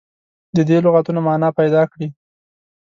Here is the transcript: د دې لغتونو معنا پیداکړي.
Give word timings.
د 0.55 0.57
دې 0.67 0.77
لغتونو 0.85 1.19
معنا 1.27 1.49
پیداکړي. 1.59 2.07